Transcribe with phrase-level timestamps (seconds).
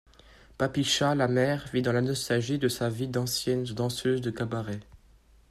[0.57, 4.79] Papicha, la mère, vit dans la nostalgie de sa vie d'ancienne danseuse de cabaret.